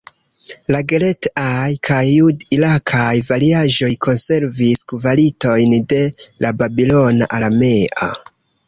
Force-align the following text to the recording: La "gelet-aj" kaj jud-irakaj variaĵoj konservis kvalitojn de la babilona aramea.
La 0.75 0.79
"gelet-aj" 0.91 1.73
kaj 1.89 1.99
jud-irakaj 2.13 3.13
variaĵoj 3.29 3.91
konservis 4.07 4.83
kvalitojn 4.95 5.79
de 5.95 6.05
la 6.47 6.57
babilona 6.65 7.35
aramea. 7.41 8.15